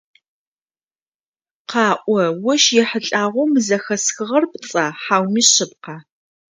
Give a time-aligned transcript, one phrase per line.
[1.69, 2.17] Къаӏо,
[2.51, 5.95] ощ ехьылӀагъэу мы зэхэсхыгъэр пцӀа хьауми шъыпкъа?